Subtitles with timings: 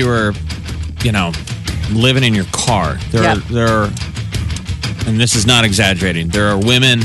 [0.00, 0.32] You were,
[1.02, 1.30] you know,
[1.92, 2.94] living in your car.
[3.10, 3.84] There, are, there are,
[5.06, 6.28] and this is not exaggerating.
[6.28, 7.00] There are women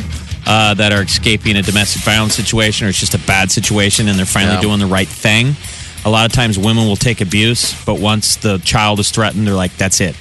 [0.47, 4.17] uh, that are escaping a domestic violence situation, or it's just a bad situation, and
[4.17, 4.61] they're finally Yeah.
[4.61, 5.55] doing the right thing.
[6.05, 9.55] A lot of times, women will take abuse, but once the child is threatened, they're
[9.55, 10.15] like, "That's it."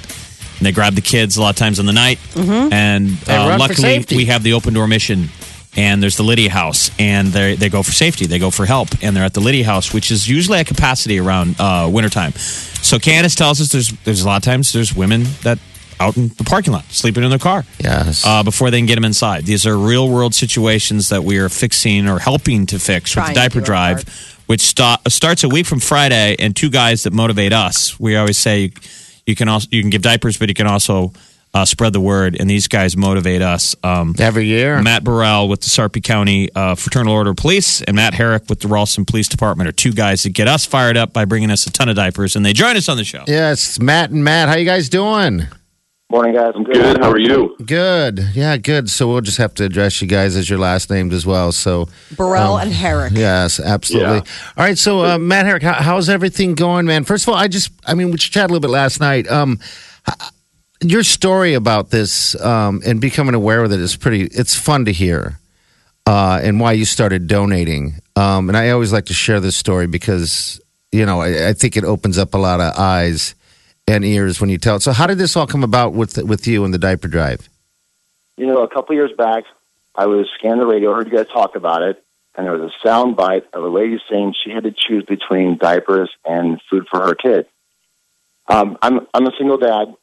[0.58, 4.04] And they grab the kids a lot of times in the night, and uh, luckily
[4.16, 5.28] we have the open door mission.
[5.76, 8.26] And there's the Lydia House, and they they go for safety.
[8.26, 11.18] They go for help, and they're at the Lydia House, which is usually at capacity
[11.18, 12.32] around uh, wintertime.
[12.32, 15.58] So Candace tells us there's there's a lot of times there's women that
[16.00, 18.24] out in the parking lot sleeping in their car Yes.
[18.26, 19.46] uh, before they can get them inside.
[19.46, 23.34] These are real world situations that we are fixing or helping to fix Trying with
[23.34, 23.64] the diaper do our
[23.94, 26.34] drive, which sta- starts a week from Friday.
[26.40, 27.98] And two guys that motivate us.
[28.00, 28.72] We always say
[29.26, 31.12] you can also you can give diapers, but you can also
[31.54, 32.36] uh, spread the word.
[32.38, 33.74] And these guys motivate us.
[33.82, 34.82] Um, Every year.
[34.82, 38.60] Matt Burrell with the Sarpy County uh, Fraternal Order of Police and Matt Herrick with
[38.60, 41.66] the Ralston Police Department are two guys that get us fired up by bringing us
[41.66, 43.22] a ton of diapers, and they join us on the show.
[43.26, 44.48] Yes, Matt and Matt.
[44.48, 45.46] How you guys doing?
[46.10, 46.52] Morning, guys.
[46.54, 46.98] I'm Good.
[46.98, 47.56] How are you?
[47.64, 48.20] Good.
[48.34, 48.90] Yeah, good.
[48.90, 51.50] So we'll just have to address you guys as your last names as well.
[51.50, 53.14] So Burrell Um, and Herrick.
[53.14, 54.16] Yes, absolutely.
[54.18, 54.52] Yeah.
[54.56, 57.04] All right, so uh, Matt Herrick, how, how's everything going, man?
[57.04, 59.26] First of all, I just, I mean, we chatted a little bit last night.
[59.28, 59.58] Um,
[60.06, 60.14] h-
[60.80, 64.22] your story about this um, and becoming aware of it is pretty.
[64.22, 65.38] It's fun to hear,
[66.06, 67.94] uh, and why you started donating.
[68.16, 70.60] Um, and I always like to share this story because
[70.92, 73.34] you know I, I think it opens up a lot of eyes
[73.86, 74.82] and ears when you tell it.
[74.82, 77.48] So, how did this all come about with with you and the diaper drive?
[78.36, 79.44] You know, a couple years back,
[79.94, 82.02] I was scanning the radio, heard you guys talk about it,
[82.34, 85.56] and there was a sound bite of a lady saying she had to choose between
[85.56, 87.46] diapers and food for her kid.
[88.48, 89.94] Um, I'm I'm a single dad,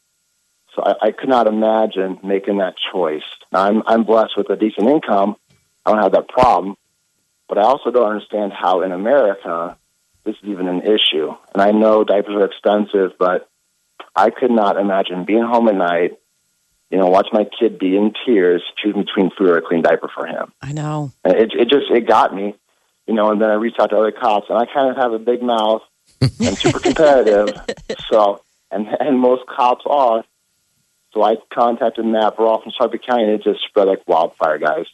[0.74, 3.24] so I, I could not imagine making that choice.
[3.52, 5.36] Now, I'm I'm blessed with a decent income.
[5.84, 6.76] I don't have that problem,
[7.48, 9.76] but I also don't understand how in America
[10.24, 11.34] this is even an issue.
[11.52, 13.48] And I know diapers are expensive, but
[14.14, 16.18] I could not imagine being home at night
[16.92, 20.10] you know, watch my kid be in tears, choosing between food or a clean diaper
[20.14, 20.52] for him.
[20.60, 21.10] I know.
[21.24, 22.54] And it it just it got me,
[23.06, 23.30] you know.
[23.30, 25.42] And then I reached out to other cops, and I kind of have a big
[25.42, 25.80] mouth
[26.20, 27.58] and super competitive.
[28.10, 30.22] So, and and most cops are.
[31.12, 34.86] So I contacted Matt Roth from Shelby County, and it just spread like wildfire, guys.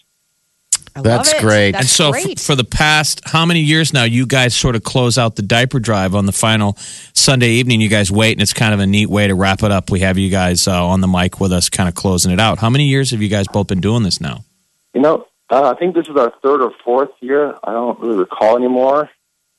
[0.97, 1.45] I That's love it.
[1.45, 1.71] great.
[1.73, 2.41] That's and so, f- great.
[2.41, 5.79] for the past how many years now, you guys sort of close out the diaper
[5.79, 6.77] drive on the final
[7.12, 7.81] Sunday evening.
[7.81, 9.91] You guys wait, and it's kind of a neat way to wrap it up.
[9.91, 12.59] We have you guys uh, on the mic with us, kind of closing it out.
[12.59, 14.45] How many years have you guys both been doing this now?
[14.93, 17.55] You know, uh, I think this is our third or fourth year.
[17.62, 19.09] I don't really recall anymore.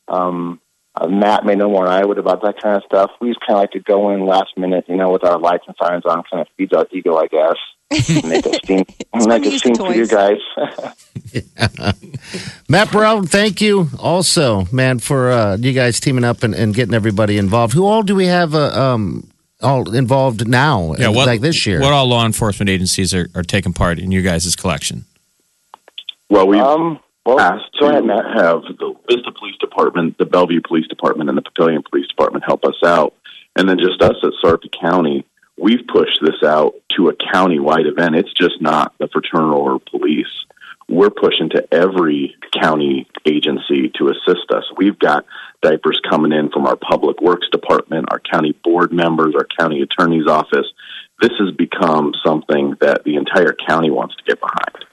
[0.09, 0.59] Um,
[0.95, 3.11] uh, Matt may know more than I would about that kind of stuff.
[3.21, 5.65] We just kind of like to go in last minute, you know, with our lights
[5.67, 7.55] and sirens on, kind of feeds our ego, I guess.
[8.23, 8.85] make a scene,
[9.15, 10.39] make to us use seem the for you toys.
[11.65, 11.93] guys.
[12.69, 16.93] Matt Burrell, thank you also, man, for uh, you guys teaming up and, and getting
[16.93, 17.73] everybody involved.
[17.73, 20.93] Who all do we have uh, um, all involved now?
[20.93, 21.81] uh, like this year?
[21.81, 25.05] What all law enforcement agencies are, are taking part in you guys' collection?
[26.29, 31.29] Well, we um, well, asked to have the Vista Police Department, the Bellevue Police Department,
[31.29, 33.13] and the Papillion Police Department help us out.
[33.55, 35.25] And then just us at Sarpy County,
[35.57, 38.15] we've pushed this out to a county-wide event.
[38.15, 40.45] It's just not the fraternal or police.
[40.87, 44.63] We're pushing to every county agency to assist us.
[44.75, 45.25] We've got
[45.61, 50.25] diapers coming in from our Public Works Department, our county board members, our county attorney's
[50.25, 50.65] office.
[51.21, 54.85] This has become something that the entire county wants to get behind.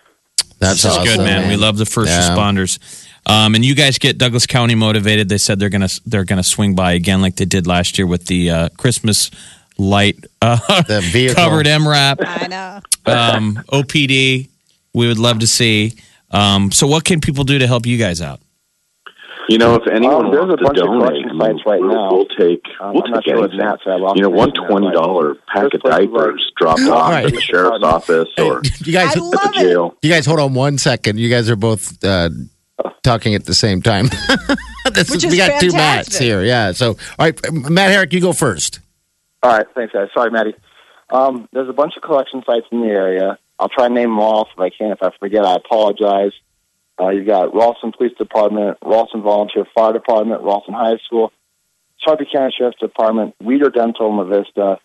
[0.58, 1.48] That's this is awesome, good, man.
[1.48, 2.28] We love the first Yeah.
[2.30, 2.78] responders.
[3.26, 5.28] Um, and you guys get Douglas County motivated.
[5.28, 8.26] They said they're gonna they're gonna swing by again like they did last year with
[8.26, 9.30] the uh, Christmas
[9.78, 11.34] light uh, The vehicle.
[11.34, 12.80] covered MRAP, I know.
[13.12, 14.48] um, OPD,
[14.94, 15.96] We would love to see.
[16.30, 18.40] Um, so, what can people do to help you guys out?
[19.48, 21.66] You know, if anyone Um, there's wants a bunch to donate, collection I mean, sites
[21.66, 22.10] right we'll, now.
[22.12, 23.58] we'll take Um, we'll I'm not take sure anything.
[23.58, 23.92] Matt said.
[23.92, 27.10] I lost You know, my one internet, twenty dollar but pack of diapers dropped off
[27.10, 27.26] right.
[27.26, 29.60] at the sheriff's office or You guys, at love the it.
[29.62, 29.94] jail.
[30.02, 31.18] you guys, hold on one second.
[31.20, 32.30] You guys are both uh,
[33.02, 34.08] talking at the same time.
[34.94, 36.22] This Which is- is we got two Matts fantastic.
[36.22, 36.44] here.
[36.44, 36.70] Yeah.
[36.70, 36.96] So, all
[37.26, 38.78] right, Matt Herrick, you go first.
[39.42, 40.08] All right, thanks, guys.
[40.14, 40.54] Sorry, Maddie.
[41.10, 43.36] Um, there's a bunch of collection sites in the area.
[43.58, 44.92] I'll try and name them all if I can.
[44.92, 46.30] If I forget, I apologize.
[46.98, 51.32] Uh, you've got Ralston Police Department, Ralston Volunteer Fire Department, Ralston High School,
[52.02, 54.78] Sarpy County Sheriff's Department, Weeder Dental in La Vista,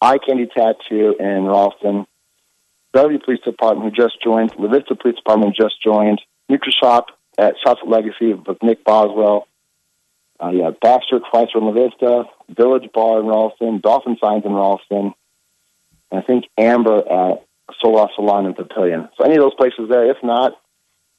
[0.00, 2.06] Eye Candy Tattoo in Ralston,
[2.92, 6.20] Bellevue Police Department, who just joined, La Vista Police Department just joined,
[6.50, 7.04] NutriShop
[7.38, 9.46] at Shops of Legacy with Nick Boswell,
[10.42, 15.14] uh, yeah, Baxter Chrysler in La Vista, Village Bar in Ralston, Dolphin Signs in Ralston,
[16.10, 17.46] and I think Amber at
[17.80, 19.08] Solar Salon in Papillion.
[19.16, 20.10] So any of those places there.
[20.10, 20.60] If not,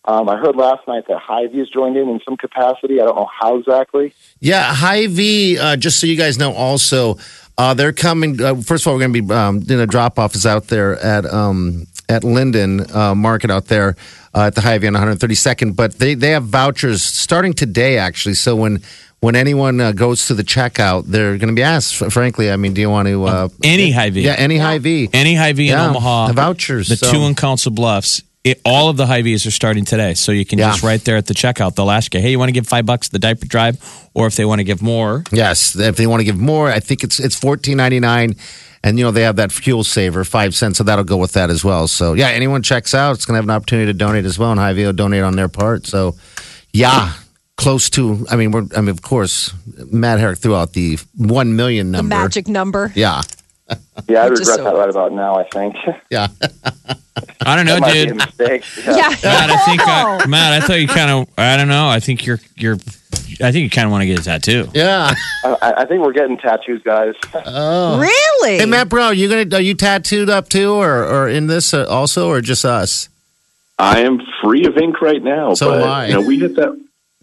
[0.06, 3.00] um, I heard last night that Hy-Vee's joined in in some capacity.
[3.02, 4.14] I don't know how exactly.
[4.40, 5.58] Yeah, Hy-Vee.
[5.60, 7.18] Uh, just so you guys know, also
[7.58, 8.42] uh, they're coming.
[8.42, 10.68] Uh, first of all, we're going to be um, doing a drop off is out
[10.68, 13.96] there at um, at Linden uh, Market out there
[14.36, 15.76] uh, at the Hy-Vee on 132nd.
[15.76, 18.36] But they they have vouchers starting today, actually.
[18.36, 18.82] So when
[19.22, 21.96] when anyone uh, goes to the checkout, they're going to be asked.
[22.12, 24.22] Frankly, I mean, do you want to uh, Any Hy-Vee.
[24.24, 25.12] Yeah, any Hy-Vee.
[25.14, 26.28] Any Hy-Vee in Yeah, Omaha.
[26.28, 28.22] the vouchers, The so- two in Council Bluffs.
[28.44, 30.16] It, all of the Hy-Vee's are starting today.
[30.16, 30.72] So you can Yeah.
[30.72, 32.86] just right there at the checkout, they'll ask you, hey, you want to give five
[32.86, 33.78] bucks to the diaper drive?
[34.14, 36.80] Or if they want to give more, Yes, if they want to give more, I
[36.82, 38.36] think it's it's fourteen ninety nine,
[38.84, 41.50] and you know they have that fuel saver five cents, so that'll go with that
[41.50, 41.88] as well.
[41.88, 44.60] So yeah, anyone checks out, it's gonna have an opportunity to donate as well, and
[44.60, 45.88] Hy-Vee will donate on their part.
[45.88, 46.16] So
[46.74, 47.14] yeah,
[47.58, 48.28] close to.
[48.30, 48.66] I mean, we're.
[48.76, 49.52] I mean, of course,
[49.92, 52.16] Matt Herrick threw out the one million The number.
[52.16, 52.92] magic number.
[52.94, 53.22] Yeah,
[54.10, 55.36] Yeah, I regret so- that right about now.
[55.36, 55.76] I think
[56.10, 56.28] yeah.
[57.46, 58.16] I don't know, that might be a dude.
[58.18, 58.64] mistake.
[58.86, 58.96] Yeah.
[58.96, 59.10] Yeah.
[59.24, 61.28] Matt, I think I, Matt, I thought you kind of.
[61.38, 61.88] I don't know.
[61.88, 62.76] I think you're you're.
[63.42, 64.68] I think you kind of want to get a tattoo.
[64.74, 65.14] Yeah.
[65.44, 67.16] I, I think we're getting tattoos, guys.
[67.46, 68.58] Oh, Really?
[68.60, 71.86] Hey Matt, bro, you gonna are you tattooed up too, or or in this uh,
[71.88, 73.10] also, or just us?
[73.80, 75.54] I am free of ink right now.
[75.54, 76.08] So but, am I.
[76.08, 76.80] You know, we hit that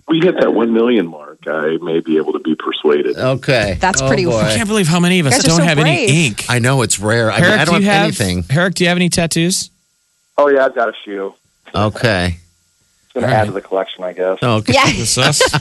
[0.09, 1.30] we hit that one million mark.
[1.47, 3.17] I may be able to be persuaded.
[3.17, 4.39] Okay, That's Oh, pretty- boy.
[4.41, 6.45] I can't believe how many of us don't so have any ink.
[6.49, 7.31] I know it's rare.
[7.31, 8.43] I, mean, I do don't you have have anything.
[8.45, 9.71] Herrick, do you have any tattoos?
[10.39, 11.35] Oh yeah, I've got a few.
[11.75, 12.37] Okay.
[13.05, 14.39] It's going to add to the collection, I guess.
[14.43, 14.73] Okay.
[14.73, 15.41] Yeah, us.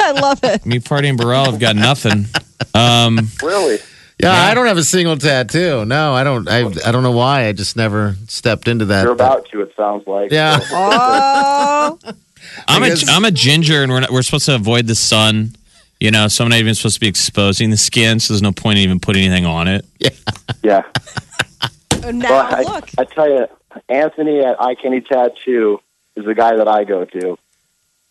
[0.00, 0.66] I love it.
[0.66, 2.26] Me, Party, and Burrell have got nothing.
[2.74, 3.78] Um, Really?
[4.20, 4.50] Yeah, Yeah.
[4.50, 5.84] I don't have a single tattoo.
[5.84, 6.48] No, I don't.
[6.48, 7.46] I I don't know why.
[7.46, 9.04] I just never stepped into that.
[9.04, 10.32] You're about to, it sounds like.
[10.32, 10.58] Yeah.
[10.58, 11.98] So- Oh,
[12.66, 14.94] I'm I a guess- am a ginger, and we're not, we're supposed to avoid the
[14.94, 15.54] sun.
[16.00, 18.52] You know, so I'm not even supposed to be exposing the skin, so there's no
[18.52, 19.84] point in even putting anything on it.
[19.98, 20.10] yeah.
[20.62, 20.82] Yeah.
[22.04, 22.88] Oh, now Well, I, look.
[22.96, 23.48] I tell you,
[23.88, 25.80] Anthony at Eye Candy Tattoo
[26.14, 27.36] is the guy that I go to.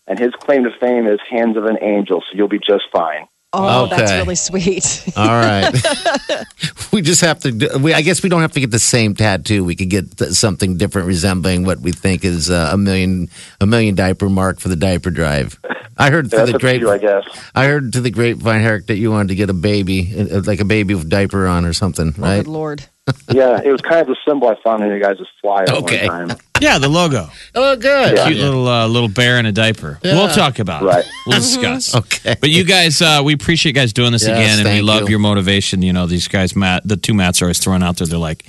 [0.07, 3.27] And his claim to fame is hands of an angel, so you'll be just fine.
[3.53, 5.13] Oh, that's really sweet.
[5.17, 5.73] All right.
[6.91, 7.51] we just have to.
[7.51, 9.63] do- We, I guess we don't have to get the same tattoo.
[9.63, 13.29] We could get something different, resembling what we think is uh, a million
[13.61, 15.59] a million diaper mark for the diaper drive.
[15.97, 16.81] I heard through That's the to grape.
[16.81, 17.23] you, I guess.
[17.55, 20.59] I heard to the grapevine, Herrick, that you wanted to get a baby, uh, like
[20.59, 22.37] a baby with diaper on or something, Oh, right?
[22.37, 22.85] good lord.
[23.31, 26.07] Yeah, it was kind of the symbol I found in you guys' flyer Okay.
[26.07, 26.37] one time.
[26.59, 28.17] Yeah, the logo, Oh, good.
[28.25, 29.99] cute little uh, little bear in a diaper.
[30.03, 30.15] Yeah.
[30.15, 31.05] We'll talk about Right.
[31.05, 31.11] it.
[31.27, 31.93] We'll discuss.
[31.95, 32.35] Okay.
[32.41, 35.03] But you guys, uh, we appreciate you guys doing this Yes, again, and we love
[35.03, 35.09] you.
[35.09, 35.83] your motivation.
[35.83, 38.07] You know, these guys, Matt, the two Matts are always throwing out there.
[38.07, 38.43] They're like,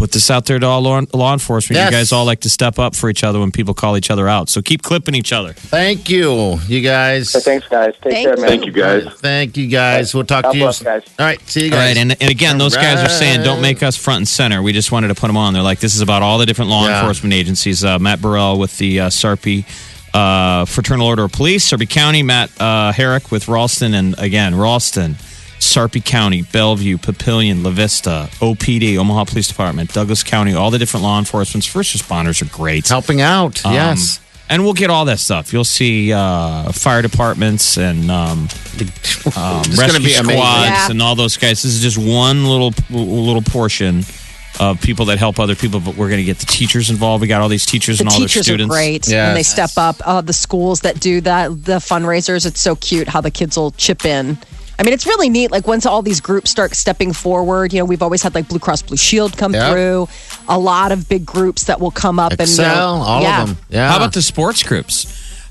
[0.00, 1.76] put this out there to all law, law enforcement.
[1.76, 1.90] Yes.
[1.92, 4.26] You guys all like to step up for each other when people call each other
[4.30, 4.48] out.
[4.48, 5.52] So keep clipping each other.
[5.52, 7.30] Thank you, you guys.
[7.34, 7.92] Hey, thanks, guys.
[8.00, 8.40] Take Thank care, you.
[8.40, 8.48] man.
[8.48, 9.04] Thank you, guys.
[9.20, 10.14] Thank you, guys.
[10.14, 10.64] We'll talk God to you.
[10.64, 11.02] bless, guys.
[11.18, 11.38] All right.
[11.46, 11.88] See you All guys.
[11.90, 14.62] right, and, and again, those guys are saying don't make us front and center.
[14.62, 15.52] We just wanted to put them on.
[15.52, 17.00] They're like, this is about all the different law Yeah.
[17.00, 17.84] enforcement agencies.
[17.84, 19.66] Uh, Matt Burrell with the uh, Sarpy
[20.14, 22.22] uh, Fraternal Order of Police, Sarpy County.
[22.22, 25.16] Matt uh, Herrick with Ralston, and again, Ralston,
[25.60, 30.54] Sarpy County, Bellevue, Papillion, La Vista, OPD, Omaha Police Department, Douglas County.
[30.54, 32.88] All the different law enforcements, first responders are great.
[32.88, 33.64] Helping out.
[33.64, 34.20] Um, yes.
[34.48, 35.52] And we'll get all that stuff.
[35.52, 38.38] You'll see uh, fire departments and um,
[39.36, 40.90] um, rescue be squads Yeah.
[40.90, 41.62] and all those guys.
[41.62, 44.02] This is just one little little portion
[44.58, 47.22] of people that help other people, but we're going to get the teachers involved.
[47.22, 48.74] We got all these teachers The and all their teachers are students.
[48.74, 49.28] great Yes.
[49.28, 49.96] when they step up.
[50.04, 53.70] Uh, the schools that do that, the fundraisers, it's so cute how the kids will
[53.72, 54.36] chip in.
[54.80, 55.50] I mean, it's really neat.
[55.50, 58.58] Like once all these groups start stepping forward, you know, we've always had like Blue
[58.58, 59.70] Cross Blue Shield come Yeah.
[59.70, 60.08] through.
[60.48, 63.42] A lot of big groups that will come up and you know, all yeah.
[63.42, 63.58] of them.
[63.68, 63.90] Yeah.
[63.90, 65.06] How about the sports groups?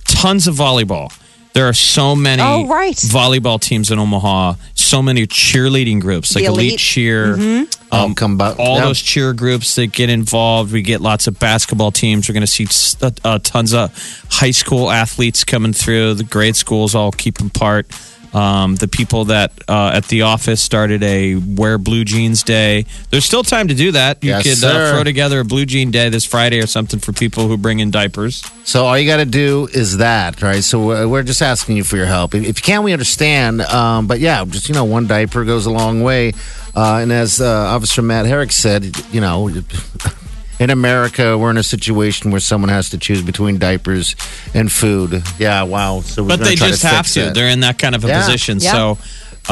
[0.05, 1.13] Tons of volleyball.
[1.53, 2.95] There are so many Oh, right.
[2.95, 6.79] volleyball teams in Omaha, so many cheerleading groups like Elite, elite.
[6.79, 8.85] Cheer, All come bu- all yeah.
[8.85, 10.71] those cheer groups that get involved.
[10.71, 12.29] We get lots of basketball teams.
[12.29, 13.91] We're going to see s- uh, uh, tons of
[14.29, 16.13] high school athletes coming through.
[16.15, 17.87] The grade schools all keep them part.
[18.33, 22.85] Um, the people that uh, at the office started a wear blue jeans day.
[23.09, 24.23] There's still time to do that.
[24.23, 27.11] You Yes, could uh, throw together a blue jean day this Friday or something for
[27.11, 28.43] people who bring in diapers.
[28.65, 30.63] So all you got to do is that, right?
[30.63, 32.35] So we're just asking you for your help.
[32.35, 33.61] If if you can, we understand.
[33.61, 36.33] Um, but yeah, just you know, one diaper goes a long way.
[36.75, 39.49] Uh, and as uh, Officer Matt Herrick said, you know,
[40.59, 44.15] in America, we're in a situation where someone has to choose between diapers
[44.53, 45.23] and food.
[45.37, 46.01] Yeah, wow.
[46.01, 47.21] So, But they just to have to.
[47.25, 47.33] that.
[47.35, 48.21] They're in that kind of a Yeah.
[48.21, 48.59] position.
[48.59, 48.71] Yeah.
[48.73, 48.97] So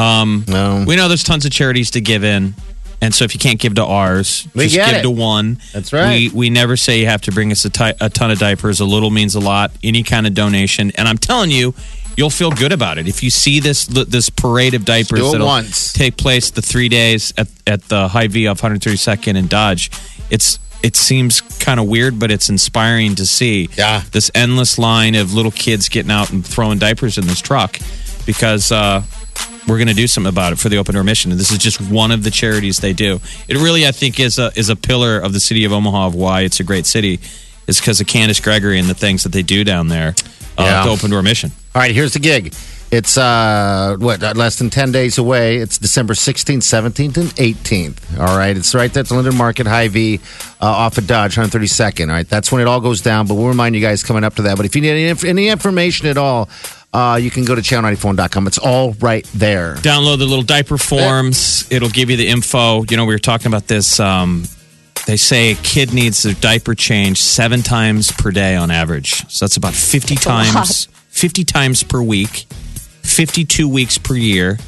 [0.02, 0.84] um, No.
[0.86, 2.54] we know there's tons of charities to give in.
[3.00, 5.02] And so if you can't give to ours, We just give it.
[5.02, 5.58] to one.
[5.72, 6.30] That's right.
[6.32, 8.80] We, we never say you have to bring us a ti- a ton of diapers.
[8.80, 9.70] A little means a lot.
[9.84, 10.90] Any kind of donation.
[10.96, 11.74] And I'm telling you,
[12.16, 13.06] you'll feel good about it.
[13.06, 15.92] If you see this this parade of diapers that'll once.
[15.92, 19.92] take place the three days at, at the Hy-Vee of 132nd and Dodge,
[20.28, 23.68] it's it seems kind of weird, but it's inspiring to see.
[23.76, 24.02] Yeah.
[24.12, 27.78] This endless line of little kids getting out and throwing diapers in this truck
[28.26, 29.02] because uh,
[29.66, 31.30] we're going to do something about it for the open door mission.
[31.30, 33.20] And this is just one of the charities they do.
[33.48, 36.14] It really, I think, is a is a pillar of the city of Omaha of
[36.14, 37.20] why it's a great city.
[37.66, 40.14] Is because of Candace Gregory and the things that they do down there.
[40.56, 40.84] Uh, Yeah.
[40.84, 41.52] The open door mission.
[41.74, 42.54] All right, here's the gig.
[42.90, 45.58] It's uh what uh, less than 10 days away.
[45.58, 48.18] It's December 16th, 17th and 18th.
[48.18, 50.20] All right, it's right there at the Linden Market Hy-Vee
[50.60, 52.08] uh, off of Dodge 132nd.
[52.08, 54.36] All right, that's when it all goes down, but we'll remind you guys coming up
[54.36, 54.56] to that.
[54.56, 56.48] But if you need any, inf- any information at all,
[56.94, 58.46] uh, you can go to channel94.com.
[58.46, 59.74] It's all right there.
[59.76, 61.70] download the little diaper forms.
[61.70, 62.84] It'll give you the info.
[62.88, 64.00] You know, we were talking about this.
[64.00, 64.44] Um,
[65.06, 69.28] they say a kid needs their diaper changed seven times per day on average.
[69.30, 72.46] So that's about 50 times, 50 times per week,
[73.18, 74.58] 52 weeks per year.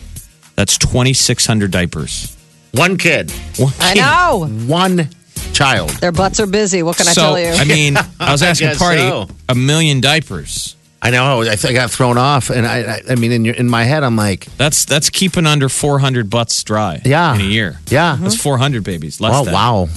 [0.57, 2.37] That's 2,600 diapers.
[2.73, 4.00] One kid, One I kid.
[4.00, 4.47] know.
[4.66, 5.09] one
[5.52, 5.90] child.
[5.90, 6.83] Their butts are busy.
[6.83, 7.47] What can I so, tell you?
[7.47, 9.28] I mean, I was asking guess Party so.
[9.49, 10.75] a million diapers.
[11.00, 11.42] I know.
[11.42, 13.85] I, think I got thrown off, and I, I, I mean, in your, in my
[13.85, 17.00] head, I'm like, That's that's keeping under 400 butts dry.
[17.04, 17.33] Yeah.
[17.37, 17.78] in a year.
[17.87, 18.16] yeah.
[18.21, 18.42] That's mm-hmm.
[18.42, 19.21] 400 babies.
[19.21, 19.54] Less Oh than.
[19.54, 19.88] wow.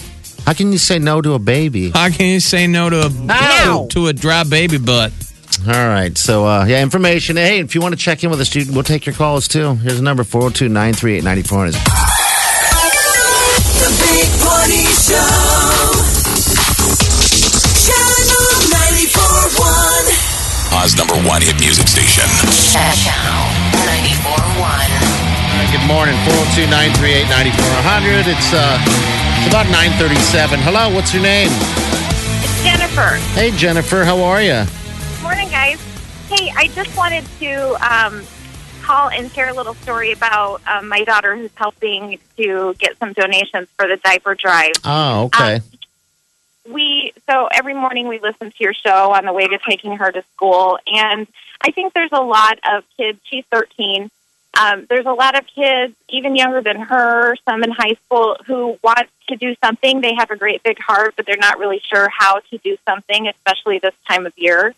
[0.45, 1.89] How can you say no to a baby?
[1.89, 3.87] How can you say no to a Ow.
[3.89, 5.11] to a dry baby butt?
[5.65, 6.17] All right.
[6.17, 7.37] So, uh, yeah, information.
[7.37, 9.75] Hey, if you want to check in with us, dude, we'll take your calls too.
[9.75, 11.71] Here's the number 402 938 9400.
[13.79, 15.23] The Big Party Show.
[17.79, 20.83] Channel 94.1.
[20.83, 22.27] Oz number one hit music station.
[22.75, 23.47] Channel
[23.87, 25.71] 94.1.
[25.71, 26.19] Good morning.
[26.59, 28.27] 402 938 9400.
[28.27, 28.75] It's, uh,
[29.39, 30.59] it's about 937.
[30.59, 31.47] Hello, what's your name?
[32.43, 33.15] It's Jennifer.
[33.39, 34.03] Hey, Jennifer.
[34.03, 34.67] How are you?
[35.53, 35.79] Guys.
[36.29, 38.23] Hey, I just wanted to um,
[38.81, 43.13] call and share a little story about um, my daughter who's helping to get some
[43.13, 44.71] donations for the diaper drive.
[44.83, 45.61] Oh, okay.
[46.67, 50.11] We so every morning we listen to your show on the way to taking her
[50.11, 51.27] to school, and
[51.61, 53.19] I think there's a lot of kids.
[53.25, 54.09] She's 13.
[54.59, 58.79] Um, there's a lot of kids, even younger than her, some in high school, who
[58.83, 60.01] want to do something.
[60.01, 63.27] They have a great big heart, but they're not really sure how to do something,
[63.27, 64.73] especially this time of year,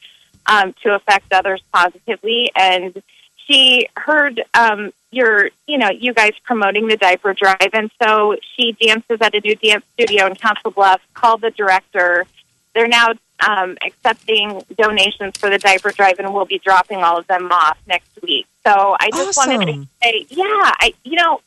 [0.46, 2.52] um, to affect others positively.
[2.56, 3.02] And
[3.48, 8.74] she heard um, your, you know, you guys promoting the diaper drive, and so she
[8.74, 11.04] dances at a new dance studio in Council Bluffs.
[11.14, 12.25] Called the director.
[12.74, 13.14] They're now
[13.48, 17.78] um, accepting donations for the diaper drive, and we'll be dropping all of them off
[17.88, 18.48] next week.
[18.64, 21.40] So I just wanted to say, yeah, I, you know,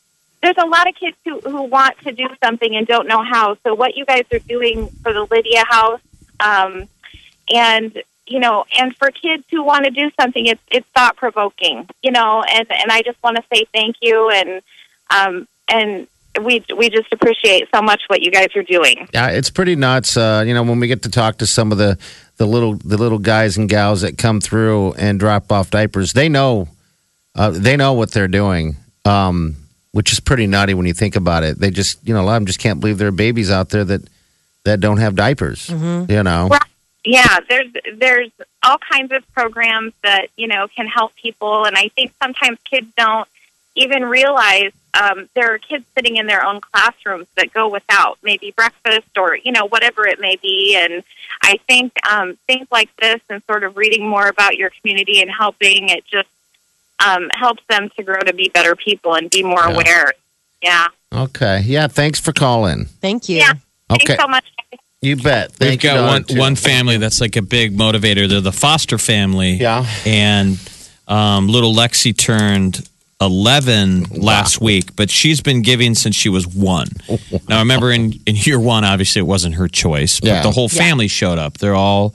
[0.42, 3.56] there's a lot of kids who, who want to do something and don't know how.
[3.64, 6.00] So what you guys are doing for the Lydia House,
[6.40, 6.88] um,
[7.52, 11.88] and you know, and for kids who want to do something, it's it's thought provoking,
[12.02, 14.62] you know, and and I just want to say thank you and
[15.10, 16.06] um and
[16.42, 19.08] we we just appreciate so much what you guys are doing.
[19.12, 20.16] Yeah, it's pretty nuts.
[20.16, 21.98] Uh, you know, when we get to talk to some of the,
[22.36, 26.28] the little the little guys and gals that come through and drop off diapers, they
[26.28, 26.68] know
[27.34, 29.56] uh, they know what they're doing, um,
[29.92, 31.58] which is pretty nutty when you think about it.
[31.58, 33.70] They just you know a lot of them just can't believe there are babies out
[33.70, 34.02] there that
[34.64, 35.68] that don't have diapers.
[35.68, 36.62] You know, Right.
[37.04, 38.30] Yeah, there's there's
[38.62, 42.88] all kinds of programs that you know can help people, and I think sometimes kids
[42.96, 43.28] don't
[43.76, 48.50] even realize um, there are kids sitting in their own classrooms that go without maybe
[48.50, 50.76] breakfast or you know whatever it may be.
[50.78, 51.04] And
[51.42, 55.30] I think um, things like this and sort of reading more about your community and
[55.30, 56.28] helping it just
[57.04, 59.72] um, helps them to grow to be better people and be more Yeah.
[59.72, 60.12] aware.
[60.60, 60.88] Yeah.
[61.12, 61.86] okay, yeah.
[61.86, 62.86] Thanks for calling.
[62.86, 63.36] Thank you.
[63.36, 63.52] Yeah.
[63.90, 64.04] Okay.
[64.06, 64.44] Thanks so much.
[65.00, 65.52] You bet.
[65.60, 66.38] We've got dog, one too.
[66.38, 68.28] one family that's like a big motivator.
[68.28, 69.52] They're the Foster family.
[69.52, 69.86] Yeah.
[70.04, 70.58] And
[71.06, 72.86] Um, little Lexi turned
[73.20, 76.88] 11 last week, but she's been giving since she was one.
[77.48, 80.42] now, remember, in, in year one, obviously, it wasn't her choice, but Yeah.
[80.42, 81.58] the whole family showed up.
[81.58, 82.14] They're all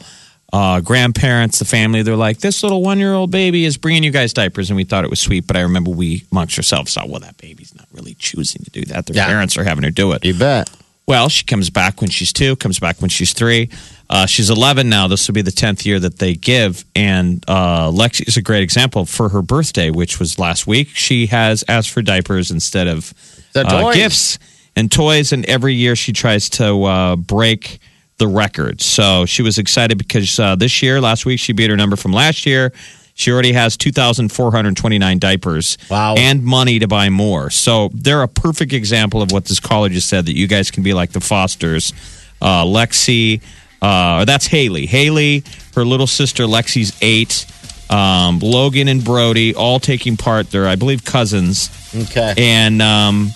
[0.54, 2.04] uh, grandparents, the family.
[2.04, 4.70] They're like, this little one year old baby is bringing you guys diapers.
[4.70, 7.38] And we thought it was sweet, but I remember we amongst ourselves thought, well, that
[7.38, 9.08] baby's not really choosing to do that.
[9.08, 9.25] Their Yeah.
[9.25, 10.24] parents are having her do it.
[10.24, 10.70] You bet.
[11.05, 13.69] Well, she comes back when she's two, comes back when she's three.
[14.10, 15.07] Uh, she's 11 now.
[15.07, 16.86] This will be the 10th year that they give.
[16.95, 20.89] And uh, Lexi is a great example for her birthday, which was last week.
[20.89, 23.13] She has asked for diapers instead of
[23.55, 24.39] uh, gifts
[24.75, 25.33] and toys.
[25.33, 27.79] And every year she tries to uh, break
[28.17, 28.81] the record.
[28.81, 32.13] So she was excited because uh, this year, last week, she beat her number from
[32.13, 32.72] last year.
[33.15, 36.15] She already has 2,429 diapers Wow.
[36.17, 37.50] and money to buy more.
[37.50, 40.84] So they're a perfect example of what this caller just said that you guys can
[40.84, 41.93] be like the Fosters.
[42.41, 43.41] Uh, Lexi,
[43.82, 44.86] uh, or that's Haley.
[44.86, 45.43] Haley,
[45.75, 47.46] her little sister Lexi's eight.
[47.89, 50.50] Um, Logan and Brody all taking part.
[50.50, 51.70] They're, I believe, cousins.
[51.96, 52.34] Okay.
[52.38, 53.27] And um,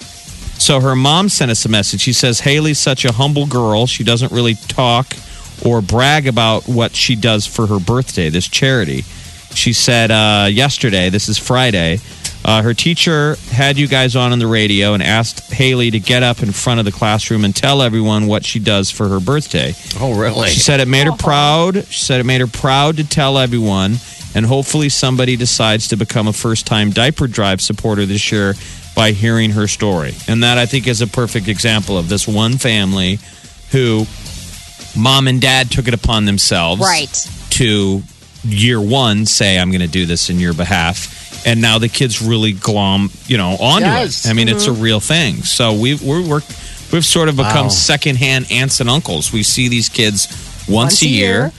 [0.57, 2.01] so her mom sent us a message.
[2.01, 3.85] She says, Haley's such a humble girl.
[3.85, 5.07] She doesn't really talk
[5.63, 9.03] or brag about what she does for her birthday, this charity.
[9.53, 11.99] She said uh, yesterday, this is Friday,
[12.45, 16.23] uh, her teacher had you guys on on the radio and asked Haley to get
[16.23, 19.73] up in front of the classroom and tell everyone what she does for her birthday.
[19.99, 20.49] Oh, really?
[20.49, 21.85] She said it made her proud.
[21.87, 23.95] She said it made her proud to tell everyone,
[24.35, 28.53] and hopefully somebody decides to become a first time diaper drive supporter this year
[28.95, 30.13] by hearing her story.
[30.27, 33.19] And that I think is a perfect example of this one family
[33.71, 34.05] who
[34.95, 37.27] mom and dad took it upon themselves Right.
[37.51, 38.03] to
[38.43, 41.45] year one say, I'm going to do this in your behalf.
[41.45, 44.25] And now the kids really glom, you know, onto Yes.
[44.25, 44.29] it.
[44.29, 45.35] I mean, it's a real thing.
[45.43, 46.41] So we've, we're, we're,
[46.91, 47.69] we've sort of become Wow.
[47.69, 49.31] secondhand aunts and uncles.
[49.31, 50.27] We see these kids
[50.67, 51.51] once, Once a a year,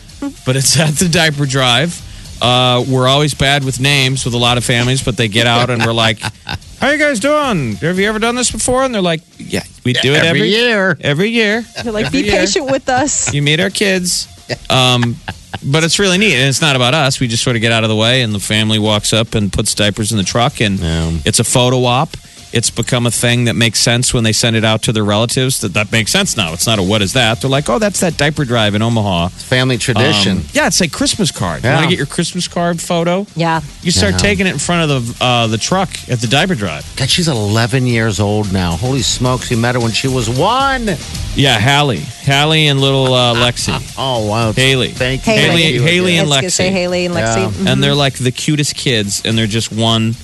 [0.45, 2.05] but it's at the diaper drive.
[2.43, 5.71] Uh, we're always bad with names with a lot of families, but they get out
[5.71, 6.21] and we're like,
[6.81, 7.75] "How you guys doing?
[7.77, 10.49] Have you ever done this before?" And they're like, "Yeah, we do it Every every,
[10.51, 10.97] year.
[11.01, 12.37] Every year, You're like, Every be year.
[12.39, 13.35] patient with us.
[13.35, 14.29] You meet our kids."
[14.71, 15.17] Um,
[15.65, 17.21] but it's really neat, and it's not about us.
[17.21, 19.53] We just sort of get out of the way, and the family walks up and
[19.53, 21.11] puts diapers in the truck, and Yeah.
[21.25, 22.17] it's a photo op.
[22.53, 25.61] It's become a thing that makes sense when they send it out to their relatives.
[25.61, 26.53] That that makes sense now.
[26.55, 27.41] It's not a what is that?
[27.41, 29.29] They're like, oh, that's that diaper drive in Omaha.
[29.29, 30.39] Family tradition.
[30.39, 31.63] Um, yeah, it's like Christmas card.
[31.65, 33.27] You want to get your Christmas card photo?
[33.37, 33.61] Yeah.
[33.83, 34.19] You start Yeah.
[34.19, 36.85] taking it in front of the uh, the truck at the diaper drive.
[36.97, 38.73] God, she's 11 years old now.
[38.77, 40.89] Holy smokes, you met her when she was one.
[41.37, 44.53] Yeah, Hallie, Hallie, and little uh, Lexi, Oh, wow.
[44.53, 44.89] Haley.
[44.89, 45.33] Thank you.
[45.35, 45.63] Haley.
[45.63, 46.51] Thank you Haley and Lexi.
[46.51, 47.37] say Haley and Lexi.
[47.37, 47.51] Yeah.
[47.51, 47.67] Mhm.
[47.73, 50.15] and they're like the cutest kids, and they're just one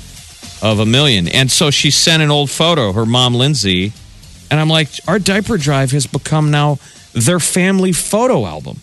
[0.63, 1.29] of a million.
[1.29, 3.93] And so she sent an old photo, her mom Lindsay,
[4.51, 6.79] and I'm like, our diaper drive has become now
[7.13, 8.79] their family photo album.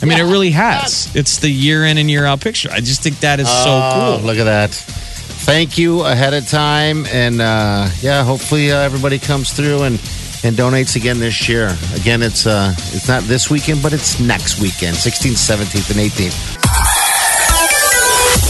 [0.00, 1.14] I mean, it really has.
[1.14, 2.70] It's the year in and year out picture.
[2.72, 4.26] I just think that is Oh, so cool.
[4.26, 4.70] Look at that.
[4.72, 7.04] Thank you ahead of time.
[7.06, 9.94] And uh, yeah, hopefully uh, everybody comes through and,
[10.44, 11.76] and donates again this year.
[11.94, 16.58] Again, it's uh, it's not this weekend, but it's next weekend, 16th, 17th, and 18th.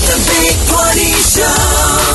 [0.06, 2.11] The Big Party Show.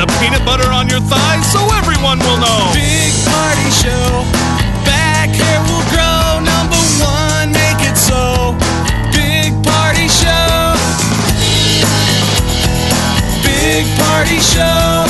[0.00, 2.72] The peanut butter on your thighs so everyone will know.
[2.72, 4.24] Big party show.
[4.88, 6.40] Back hair will grow.
[6.40, 8.56] Number one, make it so.
[9.12, 10.72] Big party show.
[13.44, 15.04] Big party show.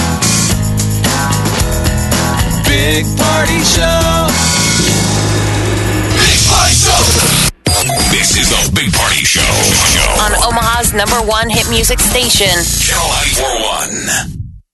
[2.67, 4.27] Big party show.
[6.19, 7.03] Big Party Show.
[8.11, 9.41] This is the Big Party Show.
[9.41, 10.11] Show.
[10.19, 12.51] On Omaha's number one hit music station.
[12.67, 14.40] Channel 941.